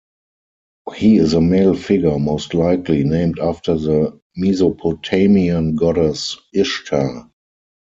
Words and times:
He 0.95 1.17
is 1.17 1.33
a 1.35 1.41
male 1.41 1.75
figure 1.75 2.17
most 2.17 2.55
likely 2.55 3.03
named 3.03 3.37
after 3.37 3.75
the 3.77 4.19
Mesopotamian 4.35 5.75
goddess 5.75 6.37
Ishtar. 6.55 7.29